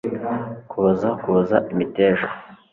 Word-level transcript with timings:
kuboza 0.69 1.07
kuboza 1.21 1.57
imiteja 1.71 2.27